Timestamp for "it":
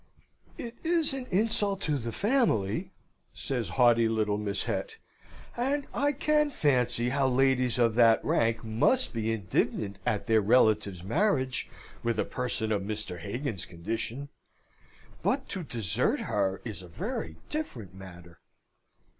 0.57-0.77